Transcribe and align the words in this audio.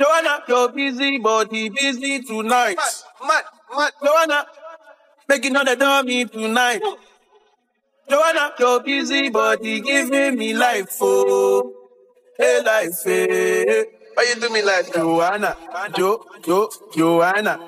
Joanna, 0.00 0.42
you're 0.46 0.68
busy, 0.70 1.18
body 1.18 1.68
busy 1.70 2.22
tonight. 2.22 2.76
Mad, 3.26 3.44
mad. 3.76 3.92
Joanna, 4.02 4.46
making 5.28 5.56
all 5.56 5.64
the 5.64 5.76
dummy 5.76 6.24
tonight. 6.24 6.82
Joanna, 8.08 8.52
you're 8.58 8.80
busy, 8.80 9.28
body 9.28 9.80
giving 9.80 10.36
me 10.38 10.54
life, 10.54 10.96
oh, 11.00 11.72
hey 12.38 12.62
life, 12.64 13.02
hey. 13.04 13.84
Why 14.14 14.32
you 14.34 14.40
do 14.40 14.48
me 14.50 14.62
like 14.62 14.86
that? 14.86 14.94
Joanna, 14.94 15.56
Jo, 15.96 16.24
Jo, 16.42 16.70
Joanna, 16.96 17.58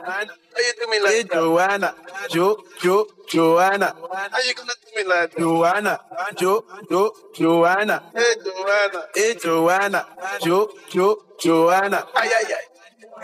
Why 0.52 0.62
you 0.66 0.74
do 0.78 0.90
me 0.90 0.98
hey 1.10 1.22
that? 1.22 1.32
Joanna, 1.32 1.94
Jo, 2.30 2.56
Jo, 2.82 3.06
Joanna, 3.28 3.94
How 4.32 4.40
you 4.42 4.54
gonna 4.54 4.72
do 4.84 4.90
me 4.96 5.04
like 5.08 5.30
that? 5.32 5.38
Joanna, 5.40 6.00
Jo, 6.36 6.64
Jo, 6.90 7.12
Joanna, 7.34 8.02
Hey, 8.14 8.34
Joanna. 8.44 9.02
hey 9.14 9.34
Joanna, 9.42 10.06
Jo, 10.42 10.70
Jo, 10.90 11.16
Joanna. 11.40 12.06
Ay, 12.16 12.28
ay, 12.28 12.54
ay. 12.54 12.64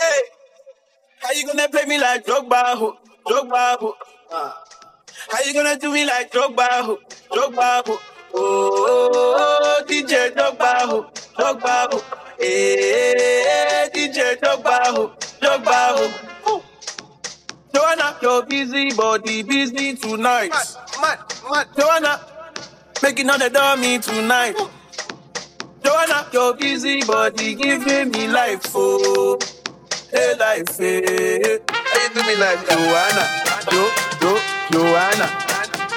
Hey, 0.01 0.21
how 1.21 1.33
you 1.33 1.47
gonna 1.47 1.69
play 1.69 1.85
me 1.87 1.99
like 1.99 2.25
Drogba, 2.27 2.77
ho? 2.77 2.97
Drogba, 3.27 3.79
ho? 3.81 3.95
Uh. 4.31 4.53
How 5.31 5.43
you 5.45 5.55
gonna 5.55 5.79
do 5.79 5.93
me 5.93 6.07
like 6.07 6.33
Drogba, 6.33 6.69
ho? 6.85 6.99
Drogba, 7.33 7.87
ho? 7.87 7.99
Oh, 8.35 8.39
oh, 8.39 9.37
oh, 9.39 9.85
DJ 9.87 10.33
Drogba, 10.35 10.81
ho? 10.89 11.11
Drogba, 11.39 11.93
ho? 11.93 12.03
Hey, 12.39 13.89
DJ 13.95 14.37
Drogba, 14.41 14.87
ho? 14.95 15.13
Drogba, 15.41 15.99
ho? 15.99 16.63
Joanna, 17.77 18.17
you're 18.23 18.43
busy, 18.47 18.91
body 18.95 19.43
busy 19.43 19.97
tonight. 19.97 20.49
Mad, 20.51 20.69
mad, 21.03 21.19
mad. 21.51 21.69
Joanna, 21.79 22.21
making 23.03 23.29
all 23.29 23.39
the 23.39 23.51
dummy 23.51 23.99
tonight. 23.99 24.57
Joanna, 25.85 26.27
you're 26.33 26.55
busy, 26.57 27.03
body 27.05 27.55
giving 27.55 28.11
me 28.13 28.29
life, 28.29 28.63
oh, 28.75 29.39
hey 30.11 30.35
life, 30.39 30.81
eh. 30.81 31.03
hey. 31.05 31.59
How 31.69 32.03
you 32.03 32.15
do 32.15 32.23
me 32.25 32.37
like? 32.37 32.65
Joanna, 32.67 33.25
Jo, 33.71 33.91
Jo, 34.23 34.41
Joanna, 34.73 35.29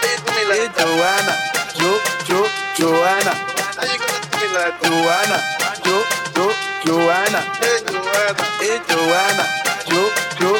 you 0.03 0.17
do 0.19 0.31
me 0.35 0.43
hey 0.51 0.67
like? 0.67 0.75
Joanna, 0.75 1.33
Jo, 1.79 1.99
Jo, 2.27 2.39
Joanna, 2.75 3.33
How 3.79 3.85
you 3.87 3.99
gonna 3.99 4.19
do 4.27 4.37
me 4.41 4.47
like? 4.57 4.81
Joanna, 4.83 5.37
Jo, 5.85 6.03
Jo, 6.35 6.53
Joanna, 6.85 7.39
Hey, 7.63 7.79
Joanna. 7.87 8.43
hey 8.59 8.79
Joanna, 8.89 9.45
Jo, 9.87 10.01
Jo, 10.39 10.59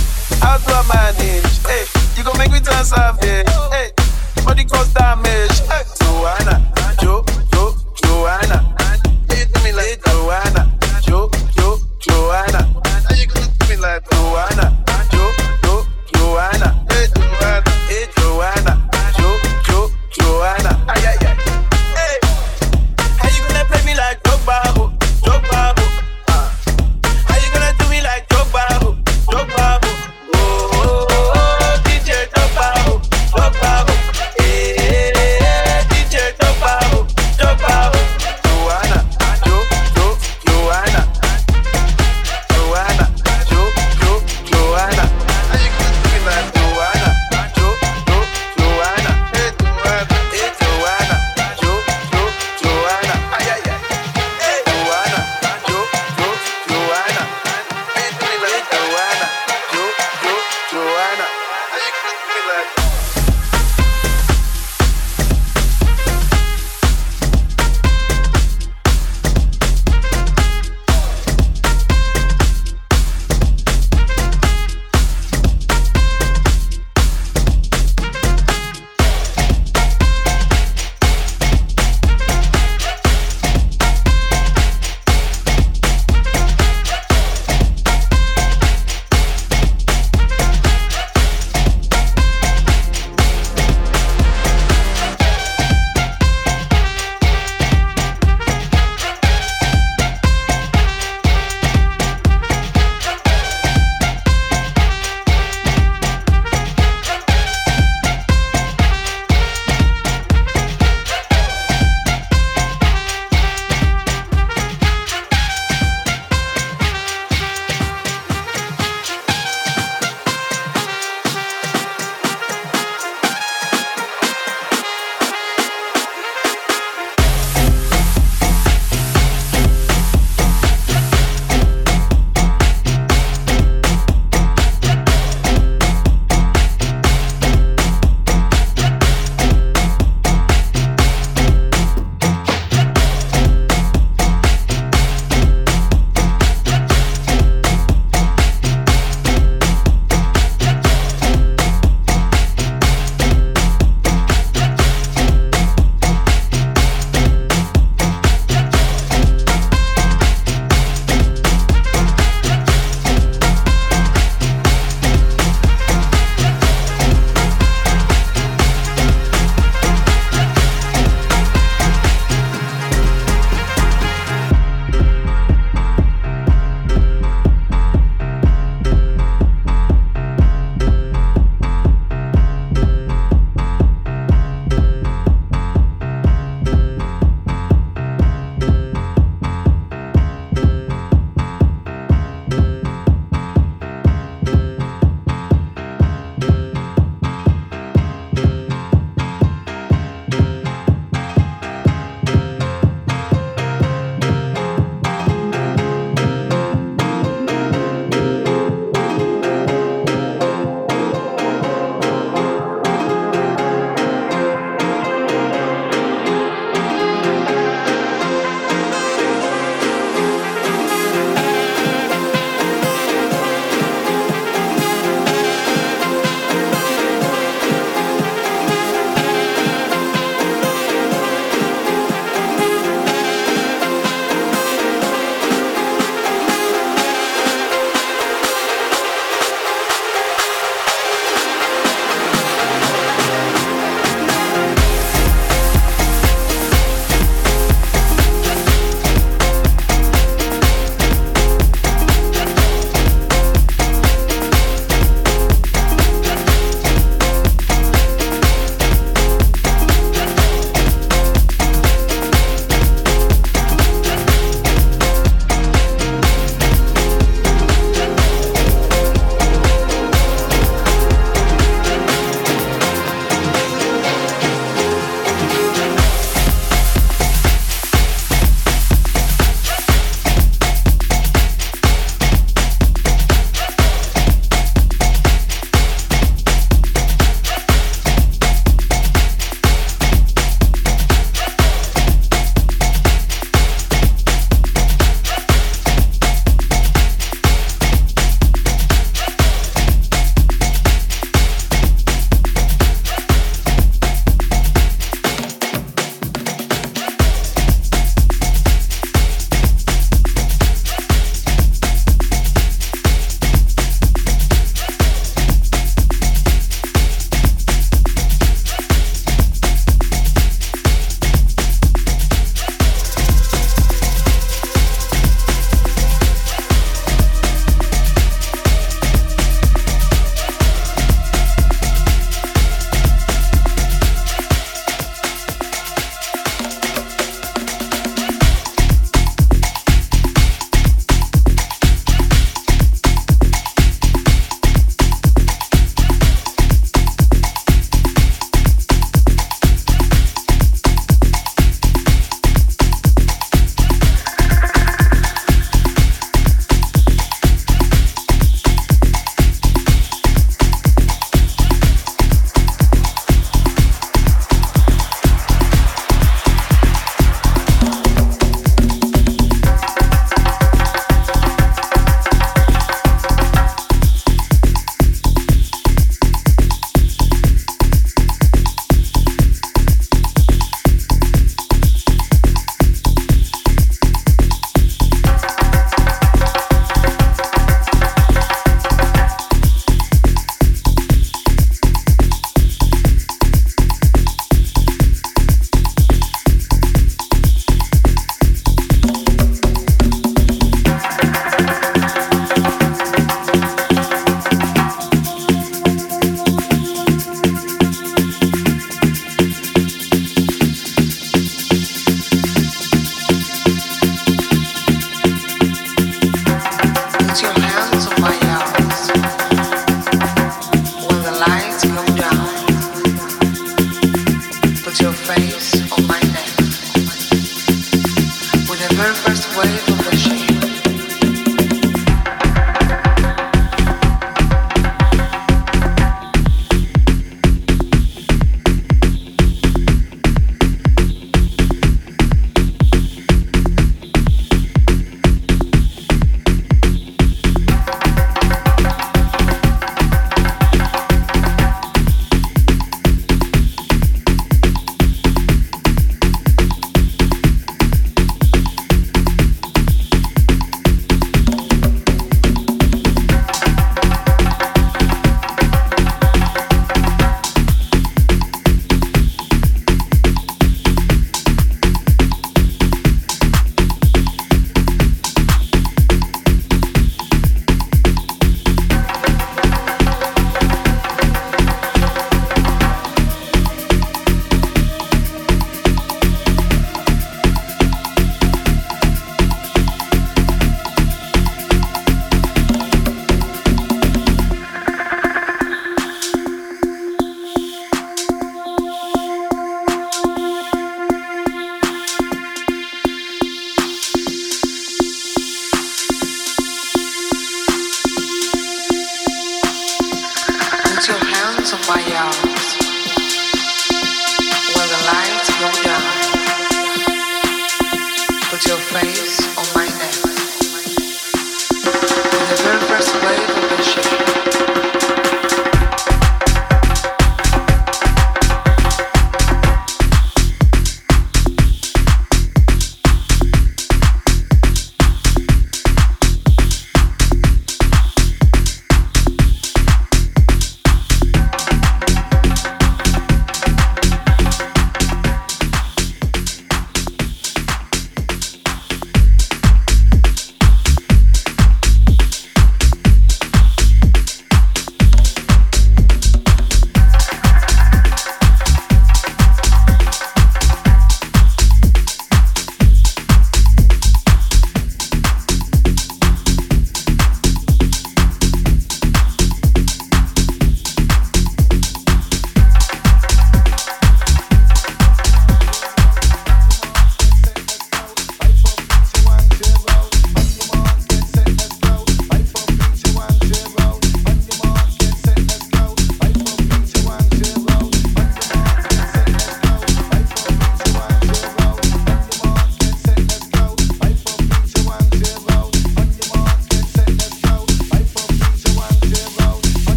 How 0.39 0.57
do 0.57 0.71
I 0.73 0.83
manage? 0.87 1.57
Hey, 1.65 1.85
you 2.15 2.23
gon' 2.23 2.37
make 2.37 2.51
me 2.51 2.59
turn 2.59 2.83
savage. 2.85 3.49
Hey, 3.71 3.91
body 4.45 4.65
cause 4.65 4.93
damage. 4.93 5.59
Hey, 5.67 5.83
Joanna, 5.99 6.71
Jo, 7.01 7.23
Jo, 7.53 7.75
Joanna. 8.03 8.75
You 9.29 9.45
do 9.45 9.63
me 9.63 9.71
like? 9.73 10.03
Joanna, 10.05 10.77
Jo, 11.01 11.29
Jo, 11.57 11.77
Joanna. 11.99 12.81
How 12.85 13.15
you 13.15 13.27
gonna 13.27 13.47
do 13.59 13.67
me 13.69 13.75
like? 13.77 14.03
Joanna, 14.11 14.80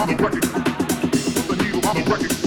Feel 0.00 0.16
like 0.16 0.32
Jay 0.32 0.40
Z. 0.40 0.48
Feel 1.30 1.56
like 1.56 1.60
Jay 1.60 2.28
Z. 2.28 2.30
Feel 2.30 2.39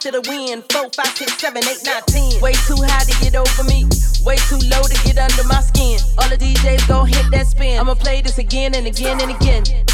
after 0.00 0.18
the 0.18 0.30
wind. 0.30 0.64
Four, 0.72 0.88
five, 0.96 1.14
six, 1.14 1.36
seven, 1.38 1.62
eight, 1.68 1.80
nine, 1.84 2.02
ten. 2.06 2.40
Way 2.40 2.52
too 2.66 2.76
high 2.78 3.04
to 3.04 3.14
get 3.22 3.36
over 3.36 3.64
me. 3.64 3.84
Way 4.24 4.36
too 4.48 4.56
low 4.72 4.82
to 4.82 4.96
get 5.04 5.18
under 5.18 5.44
my 5.44 5.60
skin. 5.60 6.00
All 6.16 6.28
the 6.28 6.38
DJs 6.38 6.88
gon' 6.88 7.06
hit 7.06 7.30
that 7.32 7.46
spin. 7.46 7.78
I'ma 7.78 7.94
play 7.94 8.22
this 8.22 8.38
again 8.38 8.74
and 8.74 8.86
again 8.86 9.20
and 9.20 9.30
again. 9.30 9.89